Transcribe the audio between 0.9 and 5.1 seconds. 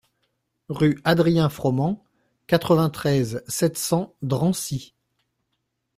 Adrien Froment, quatre-vingt-treize, sept cents Drancy